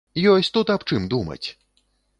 Ёсць 0.31 0.49
тут 0.55 0.73
аб 0.77 0.87
чым 0.89 1.07
думаць! 1.15 1.41